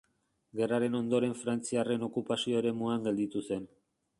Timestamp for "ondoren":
0.99-1.35